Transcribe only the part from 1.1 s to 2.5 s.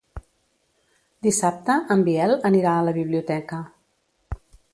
Dissabte en Biel